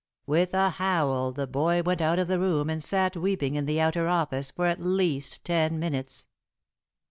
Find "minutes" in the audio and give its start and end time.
5.77-6.25